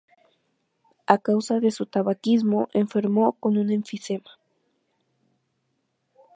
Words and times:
A 1.05 1.19
causa 1.19 1.59
de 1.59 1.69
su 1.69 1.85
tabaquismo 1.85 2.69
enfermó 2.73 3.33
con 3.33 3.55
un 3.57 3.69
enfisema. 3.71 4.31